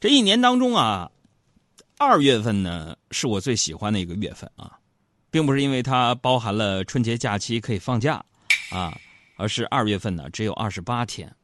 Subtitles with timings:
[0.00, 1.10] 这一年当中啊，
[1.98, 4.78] 二月份呢是我最喜欢的一个月份啊，
[5.28, 8.24] 并不是因为它包含了春节假期可以放假
[8.70, 8.96] 啊，
[9.36, 11.34] 而是二月份呢只有二十八天。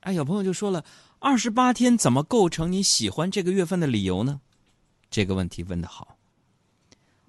[0.00, 0.82] 哎，有朋友就说了，
[1.18, 4.40] 二十八天怎么构成你喜欢这个月份的理由呢？
[5.10, 6.16] 这个问题问的好。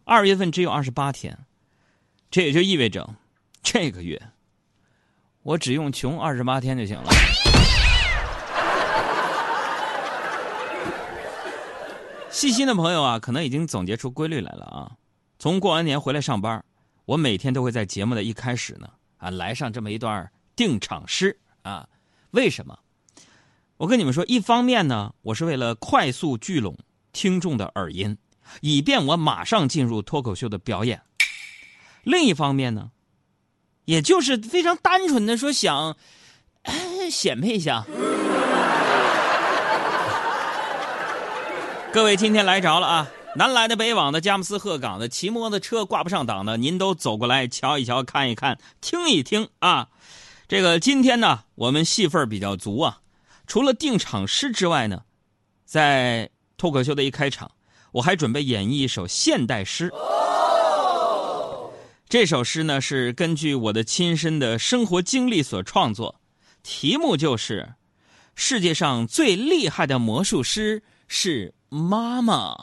[0.05, 1.37] 二月份只有二十八天，
[2.29, 3.15] 这也就意味着
[3.61, 4.21] 这个月
[5.43, 7.11] 我只用穷二十八天就行了。
[12.41, 14.91] 细心的朋友啊，可能已经总结出规律来了啊。
[15.37, 16.65] 从过完年回来上班，
[17.05, 21.87] 我每天都会在节目的一开始呢啊来上这么一段定场诗啊。
[22.31, 22.79] 为什么？
[23.77, 26.75] 我跟你们说，一方面呢，我是为了快速聚拢
[27.13, 28.17] 听众的耳音，
[28.61, 30.97] 以便我马上进入脱口秀的表演；
[32.01, 32.89] 另一方面呢，
[33.85, 35.95] 也就是非常单纯的说想
[37.11, 37.85] 显摆一下。
[41.93, 49.89] 各位今天来着了啊，南来的、北往的、佳木斯、鹤岗的、骑摩托车挂不上档的，您都走过来瞧一瞧、看一看、听一听啊。
[50.47, 53.01] 这个今天呢，我们戏份比较足啊。
[53.45, 55.01] 除了定场诗之外呢，
[55.65, 57.51] 在脱口秀的一开场，
[57.91, 59.91] 我还准备演绎一首现代诗。
[62.07, 66.21] 这首诗呢是根据我的亲身的生活经历所创作，
[66.63, 67.73] 题目就是
[68.33, 71.53] “世界上最厉害的魔术师是”。
[71.73, 72.53] 妈妈，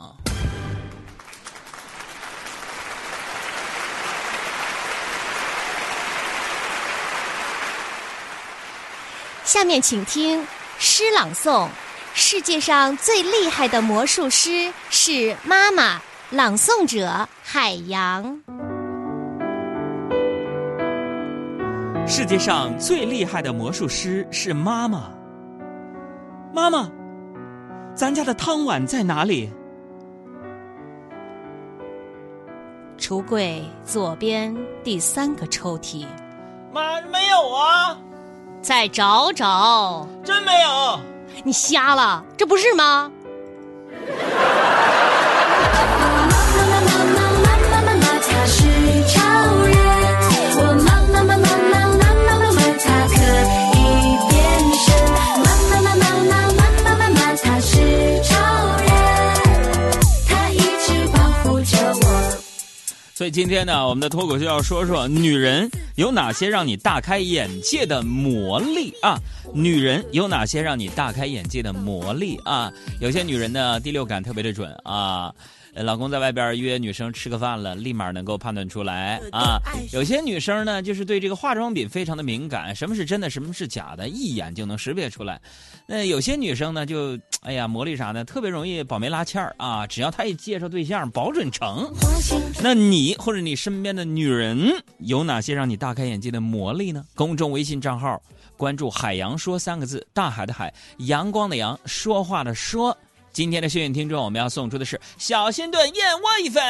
[9.44, 10.46] 下面请听
[10.78, 11.68] 诗朗诵：
[12.12, 15.98] 世界上最厉害的魔术师是妈妈。
[16.28, 18.42] 朗诵者：海洋。
[22.06, 25.10] 世界上最厉害的魔术师是妈妈。
[26.52, 26.90] 妈妈。
[27.98, 29.50] 咱家的汤碗在哪里？
[32.96, 36.06] 橱柜左边第三个抽屉。
[36.72, 37.98] 妈，没有啊！
[38.62, 40.06] 再找找。
[40.22, 41.00] 真没有？
[41.42, 42.24] 你瞎了？
[42.36, 43.10] 这不是吗？
[63.38, 69.16] 今天呢，我们的脱口秀要说说女人有哪些让你大开眼界的魔力啊？
[69.54, 72.68] 女人有哪些让你大开眼界的魔力啊？
[72.98, 75.32] 有些女人呢，第六感特别的准啊。
[75.82, 79.60] 老公在外边约女生吃个饭了，立马能够判断出来啊。
[79.92, 85.40] 有些女生呢，就是对这个化妆品非常的敏感，什么是真的，什么是假的，一眼就能识别出来。
[85.86, 88.24] 那有些女生呢，就哎呀，魔力啥的？
[88.24, 91.88] 特别容易保媒拉纤儿啊，只要她一介绍对象，保准成。
[92.62, 97.04] 那你或者你身边的女人有哪些让你大开眼界的魔力呢？
[97.14, 98.20] 公众微信账号
[98.56, 102.96] 关注“海洋说”三个字，大海的海，阳光的阳，说话的说。
[103.32, 106.62] 今天的幸运听众，我们要送出的是小心炖燕窝一份。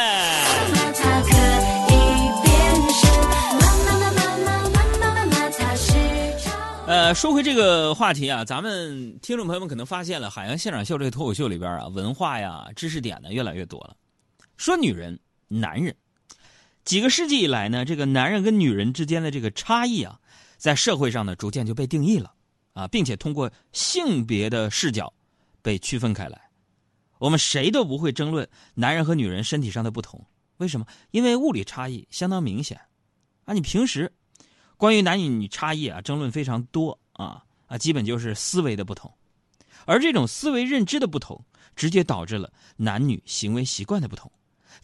[6.86, 13.94] 呃，说回这个话题啊，咱们听众朋友们可能发现了，海洋现场秀这个脱口秀里边啊，文化呀、知识点呢越来越多了。
[14.56, 15.94] 说女人、男人，
[16.86, 20.19] 几个世纪以来呢，这个男人跟女人之间的这个差异啊，
[20.56, 22.32] 在社会上呢逐渐就被定义了
[22.72, 25.12] 啊，并且通过性别的视角
[25.60, 26.40] 被区分开来。
[27.19, 30.25] 我们谁都不会争论男人和女人身体上的不同，
[30.59, 30.87] 为什么？
[31.11, 32.81] 因为物理差异相当明显，
[33.45, 34.12] 啊，你平时
[34.77, 39.12] 关于男女差异啊争论非常多啊啊，基本就是思维的不同，
[39.84, 44.31] 而这种思维认知的不同，直接导致了男女行为习惯的不同，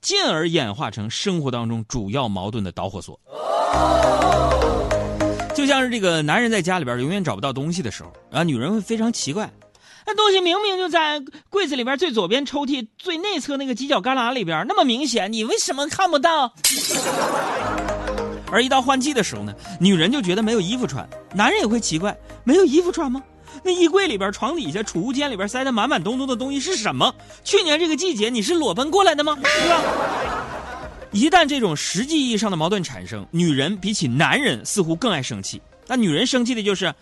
[0.01, 3.19] 进而演化成生活当中主要矛盾的导火索。
[5.55, 9.49] 就像是这个男人在家里边永远找不到东西的时候，啊，女人会非常奇怪。
[10.07, 16.53] 那东西明明就在柜子里边最左边抽屉最内侧那个犄角旮旯里边，那么明显，你为什么看不到？
[18.53, 23.23] 而一到换季的时候呢，女人就觉得没有衣服穿，男人也会奇怪，没有衣服穿吗？
[23.63, 27.15] 那衣柜里边、床底下、储物间里边塞得满满东东的东西是什么？
[27.43, 29.37] 去年这个季节你是裸奔过来的吗？
[29.43, 29.81] 是吧？
[31.13, 35.63] 一旦这种实际意义上的矛盾产生，女人比起男人似乎更爱生气。
[35.87, 36.93] 那女人生气的就是，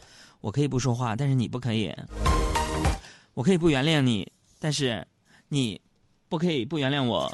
[0.40, 1.92] 我可以不说话，但是你不可以。
[3.34, 4.30] 我可以不原谅你，
[4.60, 5.06] 但是
[5.48, 5.80] 你
[6.28, 7.32] 不可以不原谅我。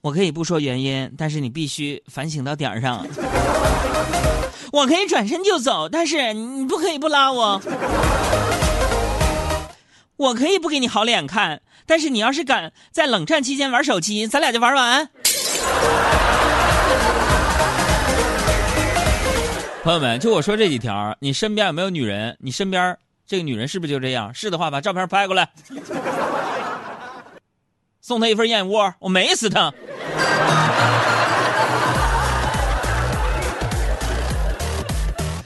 [0.00, 3.06] 我可以不说原因，但是你必须反省到点儿上。
[4.72, 7.60] 我可以转身就走，但是你不可以不拉我。
[10.16, 15.08] 我可以不给你好脸看，但是你要是敢在冷战期间玩手机，咱俩就玩完。
[19.84, 22.34] 朋友们，就我说这几条，你身边有没有女人？
[22.40, 22.96] 你身边
[23.26, 24.32] 这个女人是不是就这样？
[24.32, 25.46] 是的话，把照片拍过来，
[28.00, 29.70] 送她一份燕窝，我美死她。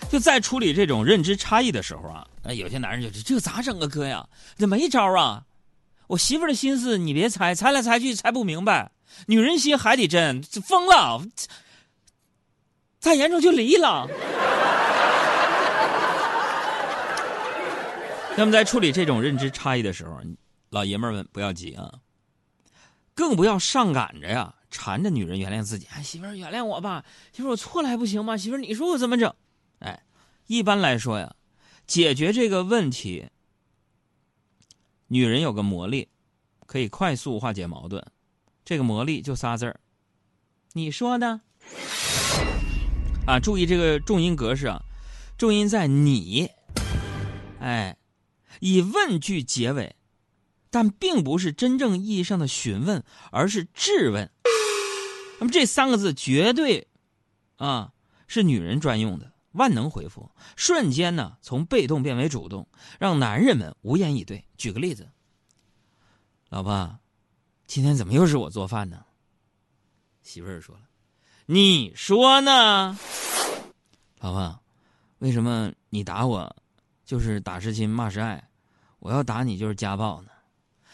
[0.09, 4.25] 就在处理这种认知差异的时候啊，哎，有些男人就是这咋整啊，哥呀，
[4.57, 5.43] 这没招啊！
[6.07, 8.93] 我媳妇的心思你别猜，猜来猜去猜不明白。
[9.27, 11.21] 女人心海底针，疯了，
[13.01, 14.07] 再严重就离了。
[18.39, 20.21] 那么在处理这种认知差异的时候，
[20.71, 21.93] 老爷们儿们不要急啊，
[23.13, 25.89] 更不要上赶着呀，缠着女人原谅自己。
[25.91, 28.37] 哎，媳妇儿原谅我吧，媳妇儿我错了还不行吗？
[28.37, 29.35] 媳妇儿你说我怎么整？
[29.81, 30.05] 哎，
[30.47, 31.35] 一般来说呀，
[31.89, 33.27] 解决这个问题，
[35.09, 36.07] 女人有个魔力，
[36.65, 38.07] 可以快速化解矛盾。
[38.65, 39.81] 这个魔力就仨字儿，
[40.75, 41.41] 你说呢？
[43.27, 44.81] 啊，注意这个重音格式啊，
[45.37, 46.49] 重音在你，
[47.59, 47.97] 哎，
[48.61, 49.97] 以问句结尾，
[50.71, 54.31] 但并不是真正意义上的询问，而是质问。
[55.41, 56.89] 那么这三个字绝对
[57.57, 57.93] 啊
[58.27, 59.33] 是女人专用的。
[59.53, 62.69] 万能回复，瞬间呢从被动变为主动，
[63.01, 64.45] 让男人们无言以对。
[64.57, 65.09] 举个例子，
[66.49, 66.99] 老婆，
[67.67, 69.05] 今天怎么又是我做饭呢？
[70.23, 70.83] 媳妇儿说了，
[71.47, 72.97] 你说呢？
[74.21, 74.61] 老婆，
[75.19, 76.55] 为什么你打我，
[77.05, 78.48] 就是打是亲骂是爱，
[79.01, 80.29] 我要打你就是家暴呢？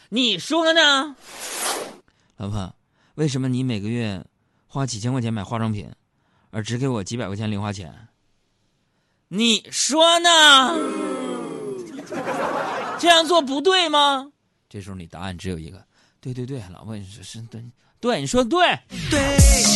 [0.08, 1.16] 你说呢？
[2.36, 2.74] 老婆，
[3.14, 4.24] 为什么你每个月
[4.66, 5.90] 花几千块钱买化妆品，
[6.50, 8.08] 而只给我几百块钱零花钱？
[9.28, 10.28] 你说呢？
[12.98, 14.30] 这样做不对吗？
[14.68, 15.84] 这时候你答案只有一个：
[16.20, 17.64] 对对对，老婆，你说是对，
[18.00, 18.78] 对，你说对，
[19.10, 19.73] 对，对，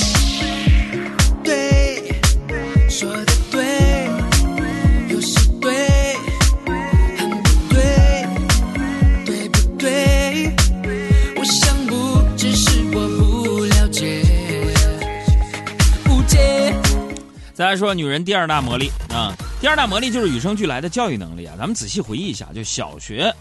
[17.58, 19.34] 再来说女人第二大魔力啊。
[19.60, 21.56] 第二大魔力就是与生俱来的教育能力啊！
[21.58, 23.34] 咱们仔细回忆一下，就小学，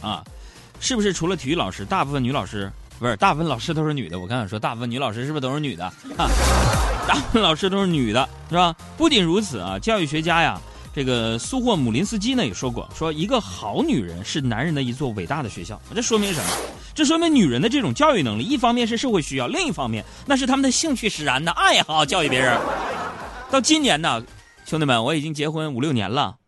[0.00, 0.22] 啊，
[0.78, 4.20] 是不是除了体育老师，大部分女老师不是大部分老师都是女的？
[4.20, 5.86] 我刚才说大部分女老师是不是都是女的？
[6.16, 6.30] 啊，
[7.08, 8.72] 大部分老师都是女的，是吧？
[8.96, 10.56] 不仅如此啊，教育学家呀，
[10.94, 15.82] 这个苏霍姆林斯基呢也说过，说一个好女人是男人的一座伟大的学校。
[15.92, 16.50] 这说明什么？
[16.94, 22.56] 这说明女人的这种教育能力，一方面是社会需要，另一方面那是他们的兴趣使然的爱好，教育别人。
[23.54, 24.20] 到今年呢？
[24.66, 26.38] 兄弟们，我已经结婚五六年了，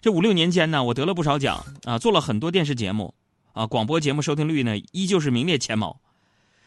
[0.00, 3.14] 这五六年间呢，我得了不少奖啊，做了很多电视节目
[3.52, 6.00] 啊，广播节目收听率呢依旧是名列前茅。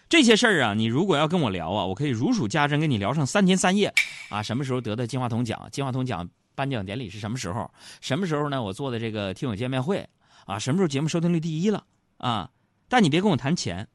[0.07, 3.93] 这些事儿啊，你如果要跟我聊啊，我可以如数家珍，跟你聊上三天三夜
[4.29, 4.41] 啊。
[4.41, 5.67] 什么时候得的金话筒奖？
[5.69, 7.69] 金话筒奖颁奖典礼是什么时候？
[7.99, 8.63] 什么时候呢？
[8.63, 10.07] 我做的这个听友见面会
[10.45, 10.57] 啊？
[10.57, 11.83] 什么时候节目收听率第一了
[12.19, 12.49] 啊？
[12.87, 13.85] 但你别跟我谈钱，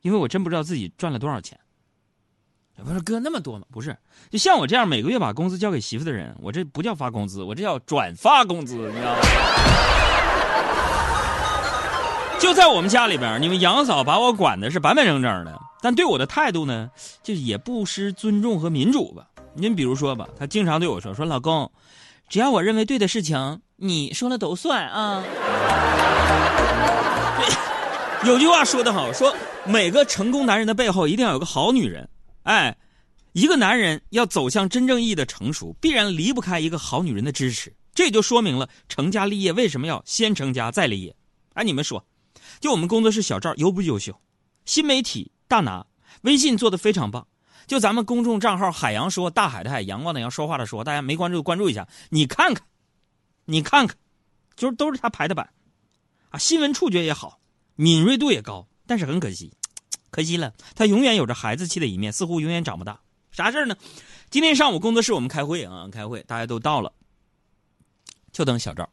[0.00, 1.60] 因为我真不知道自己赚了多少钱。
[2.84, 3.64] 不是哥那么多吗？
[3.72, 3.96] 不是，
[4.30, 9.20] 就像我这样每个月把工资交给媳妇的人，我这不叫发工资，我这叫转发工资，你知道吗？
[12.38, 16.88] 就在我们家里边，你们杨嫂把我管的是板板正正的，但对我的态度呢，
[17.22, 19.26] 就也不失尊重和民主吧。
[19.54, 21.72] 您比如说吧，她经常对我说：“说老公，
[22.28, 25.24] 只要我认为对的事情，你说了都算啊。
[28.24, 32.08] ”有句话说得好，说每个成功男人的背后一定要有个好女人。
[32.48, 32.74] 哎，
[33.32, 37.70] 一个男人要走向真正意义的成熟，必然离不开一个好女人的支持。
[37.92, 41.14] 这也就说明了成家立业为什么要先成家再立业。
[41.52, 42.06] 哎，你们说，
[42.58, 44.18] 就我们工作室小赵优不优秀？
[44.64, 45.84] 新媒体大拿，
[46.22, 47.26] 微信做的非常棒。
[47.66, 51.86] 就咱们公众账号“海洋说”，大海的海，阳光的阳，说话的说，大家没关注关注一下。
[52.08, 52.66] 你看看，
[53.44, 53.94] 你看看，
[54.56, 55.52] 就是都是他排的版，
[56.30, 57.38] 啊，新闻触觉也好，
[57.74, 59.52] 敏锐度也高，但是很可惜。
[60.10, 63.00] 可惜了，他永远有着孩子气的一面，似乎永远长不大。
[63.30, 63.76] 啥事儿呢？
[64.30, 66.92] 今天上午工作室我们开会啊，开会，大家都到了，
[68.32, 68.90] 就等小赵。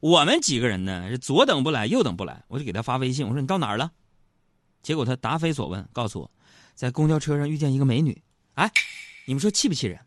[0.00, 3.92] 我们几个人呢是左等不来，右等不来，我就给他发微信，我说你到哪儿了？
[4.82, 6.30] 结果他答非所问，告诉我，
[6.74, 8.22] 在公交车上遇见一个美女。
[8.54, 8.72] 哎，
[9.26, 10.00] 你们说气不气人？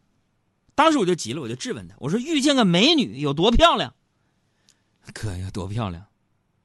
[0.74, 3.94] 当时我就急了，我就质问他，我说遇见个美女有多漂亮？
[5.14, 6.08] 可有多漂亮？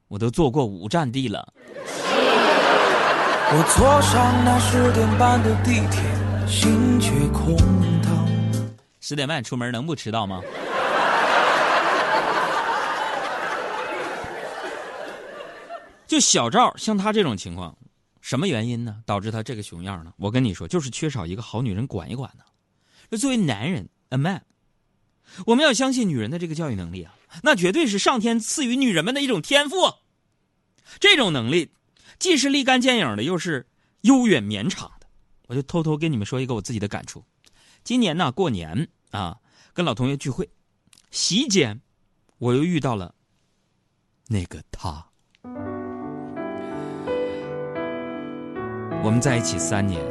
[0.07, 1.53] 我都坐过五站地了。
[3.51, 6.03] 我坐上那十点半的地铁，
[6.47, 7.57] 心却空
[8.03, 8.29] 荡。
[9.01, 10.39] 十点半出门能不迟到吗？
[16.05, 17.75] 就小赵像他这种情况，
[18.21, 18.97] 什么原因呢？
[19.07, 20.13] 导致他这个熊样呢？
[20.17, 22.43] 我跟你说，就是缺少一个好女人管一管呢。
[23.09, 24.43] 那作为男人，a man，
[25.47, 29.75] 我们要相信女人的这个教育能力啊，那绝对是上天赐予女人们的一种天赋。
[30.99, 31.71] 这种能力，
[32.17, 33.67] 既是立竿见影的，又是
[34.01, 35.07] 悠远绵长的。
[35.47, 37.23] 我就偷偷跟你们说一个我自己的感触。
[37.83, 39.37] 今年呢，过年啊，
[39.73, 40.49] 跟老同学聚会，
[41.11, 41.81] 席间，
[42.37, 43.13] 我又遇到了
[44.27, 45.05] 那个他。
[49.01, 50.03] 我们在一起三年，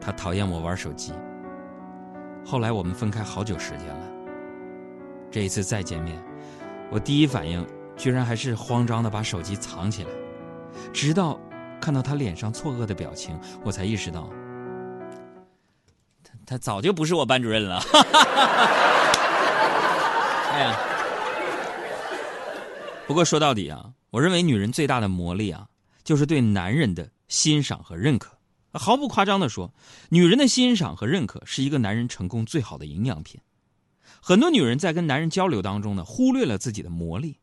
[0.00, 1.12] 他讨厌我玩手机。
[2.44, 4.10] 后来我们分开好久时间了。
[5.30, 6.20] 这一次再见面，
[6.90, 7.64] 我第一反应
[7.96, 10.10] 居然还是慌张的把手机藏起来，
[10.92, 11.40] 直到
[11.80, 14.28] 看到他脸上错愕的表情，我才意识到，
[16.22, 17.82] 他他早就不是我班主任了。
[20.52, 20.78] 哎呀，
[23.06, 25.68] 不过说到底啊，我认为女人最大的魔力啊，
[26.04, 27.10] 就是对男人的。
[27.28, 28.36] 欣赏和认可，
[28.74, 29.72] 毫不夸张的说，
[30.10, 33.40] 女人的欣赏和认可是一个男人成功最好的营养品。
[34.20, 37.38] 很多女人在跟男人交流当中呢，忽略了自己的魔力，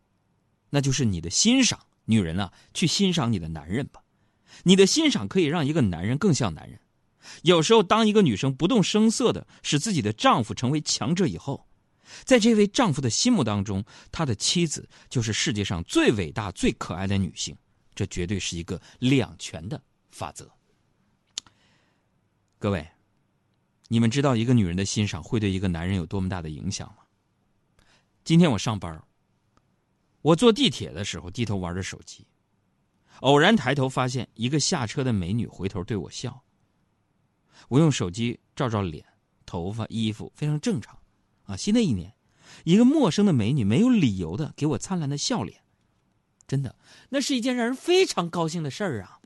[0.70, 1.79] 那就是你的欣赏。
[2.10, 4.01] 女人啊，去欣赏你的男人吧，
[4.63, 6.80] 你的欣赏可以让一个男人更像男人。
[7.44, 11.68] 有时候，当一个女生不动声色的使自己的丈夫成为强者以后，
[12.24, 17.56] 在这位丈夫的心目当中，他的妻子就是世界上最伟大、最可爱的女性。
[17.94, 20.50] 这绝对是一个两全的法则。
[22.58, 22.88] 各位，
[23.88, 27.04] 你们知道一个女人的欣赏会对一个男人有多么大的影响吗？
[28.24, 29.04] 今天我上班，
[30.21, 32.27] 我坐地铁的时候低头玩着手机，
[33.21, 36.43] 偶然抬头发现一个下车的美女回头对我笑。
[37.67, 39.05] 我用手机照照脸、
[39.45, 40.97] 头发、衣服，非常正常。
[41.43, 42.13] 啊，新的一年，
[42.63, 45.61] 一个陌生的美女没有理由的给我灿烂的笑脸。
[46.47, 46.75] 真的，
[47.09, 49.19] 那是一件让人非常高兴的事儿啊。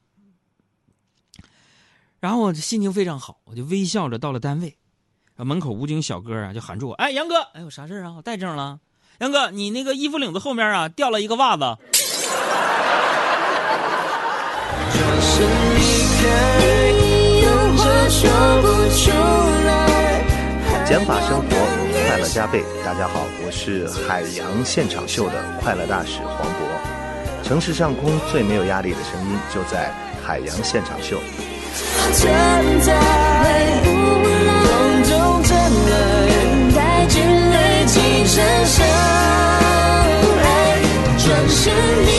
[2.19, 4.77] 然后我心情非常好，我就微笑着到了单位，
[5.35, 8.13] 门口武警小哥啊就喊住我：“哎，杨哥，哎有啥事啊？
[8.13, 8.79] 我带证了。
[9.19, 11.63] 杨哥，你那个衣服领子后面啊掉了一个袜子。”
[20.85, 21.47] 减法生活，
[22.07, 22.63] 快乐加倍。
[22.85, 27.47] 大家好，我是海洋现场秀的快乐大使黄渤。
[27.47, 29.91] 城市上空最没有压力的声音，就在
[30.23, 31.19] 海洋现场秀。
[38.35, 38.43] 转
[41.49, 42.12] 身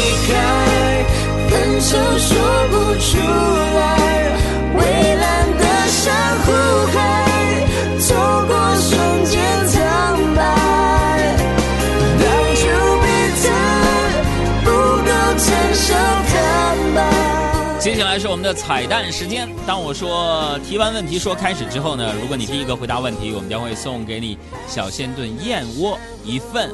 [18.45, 19.49] 的彩蛋时间。
[19.67, 26.71] 当我说提完问题说开始之后呢，如果你第一个回答问题，我们将会送给你小鲜炖燕窝一份。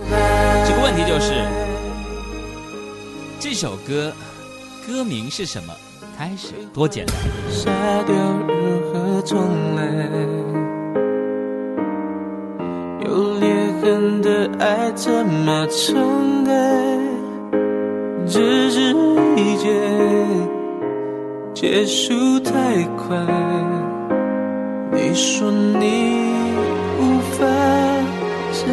[0.67, 1.33] 这个问题就是
[3.39, 4.12] 这首歌
[4.85, 5.73] 歌名是什么？
[6.19, 7.15] 开始多简单。
[7.49, 7.71] 沙
[8.03, 8.15] 雕
[8.49, 9.39] 如何重
[9.77, 9.83] 来？
[13.07, 13.49] 有裂
[13.81, 16.53] 痕的爱怎么重盖？
[18.27, 18.95] 只是
[19.37, 19.69] 一结，
[21.61, 23.14] 结束太快。
[24.93, 26.33] 你说你
[26.99, 27.45] 无法
[28.50, 28.64] 释